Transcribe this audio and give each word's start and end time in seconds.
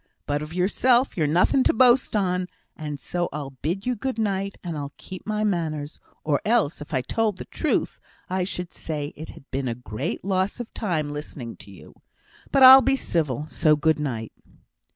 But 0.25 0.41
of 0.41 0.51
yoursel' 0.51 1.09
you're 1.15 1.27
nothing 1.27 1.61
to 1.65 1.73
boast 1.73 2.15
on, 2.15 2.47
and 2.75 2.99
so 2.99 3.29
I'll 3.31 3.51
bid 3.51 3.85
you 3.85 3.95
good 3.95 4.17
night, 4.17 4.55
and 4.63 4.75
I'll 4.75 4.93
keep 4.97 5.27
my 5.27 5.43
manners, 5.43 5.99
or 6.23 6.41
else, 6.43 6.81
if 6.81 6.91
I 6.91 7.01
told 7.01 7.37
the 7.37 7.45
truth, 7.45 7.99
I 8.27 8.43
should 8.43 8.73
say 8.73 9.13
it 9.15 9.29
had 9.29 9.43
been 9.51 9.67
a 9.67 9.75
great 9.75 10.25
loss 10.25 10.59
of 10.59 10.73
time 10.73 11.11
listening 11.11 11.55
to 11.57 11.69
you. 11.71 11.93
But 12.51 12.63
I'll 12.63 12.81
be 12.81 12.95
civil 12.95 13.45
so 13.47 13.75
good 13.75 13.99
night.' 13.99 14.33